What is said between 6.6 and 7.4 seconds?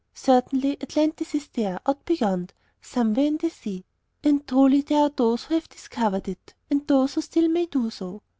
and those who